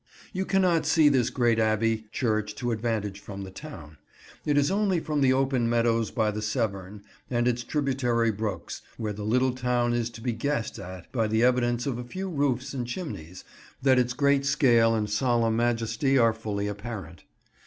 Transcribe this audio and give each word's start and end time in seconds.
You 0.33 0.45
cannot 0.47 0.87
see 0.87 1.09
this 1.09 1.29
great 1.29 1.59
Abbey 1.59 2.07
church 2.11 2.55
to 2.55 2.71
advantage 2.71 3.19
from 3.19 3.43
the 3.43 3.51
town. 3.51 3.97
It 4.47 4.57
is 4.57 4.71
only 4.71 4.99
from 4.99 5.21
the 5.21 5.31
open 5.31 5.69
meadows 5.69 6.09
by 6.09 6.31
the 6.31 6.41
Severn, 6.41 7.03
and 7.29 7.47
its 7.47 7.63
tributary 7.63 8.31
brooks, 8.31 8.81
where 8.97 9.13
the 9.13 9.21
little 9.21 9.53
town 9.53 9.93
is 9.93 10.09
to 10.09 10.21
be 10.21 10.33
guessed 10.33 10.79
at 10.79 11.11
by 11.11 11.27
the 11.27 11.43
evidence 11.43 11.85
of 11.85 11.99
a 11.99 12.03
few 12.03 12.29
roofs 12.29 12.73
and 12.73 12.87
chimneys, 12.87 13.43
that 13.83 13.99
its 13.99 14.13
great 14.13 14.43
scale 14.43 14.95
and 14.95 15.07
solemn 15.07 15.55
majesty 15.55 16.17
are 16.17 16.33
fully 16.33 16.65
apparent. 16.65 17.23